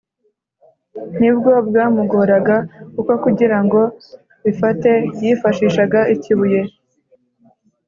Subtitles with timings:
[1.19, 2.57] ni bwo bwamugoraga
[2.93, 3.81] kuko kugira ngo
[4.43, 6.61] bifate yifashishaga ikibuye